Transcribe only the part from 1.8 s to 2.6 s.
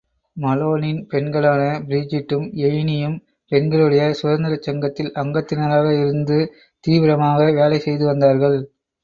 பிரிஜிட்டும்